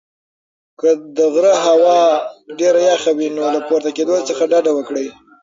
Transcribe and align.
که 0.79 0.89
د 1.17 1.19
غره 1.33 1.53
هوا 1.67 1.99
ډېره 2.59 2.81
یخه 2.91 3.11
وي 3.17 3.27
نو 3.35 3.43
له 3.55 3.59
پورته 3.67 3.89
کېدو 3.97 4.15
څخه 4.29 4.43
ډډه 4.51 4.71
وکړئ. 4.75 5.07